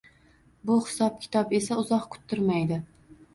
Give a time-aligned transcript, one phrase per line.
[0.69, 2.81] Bu hisob-kitob esa uzoq kuttirmaydi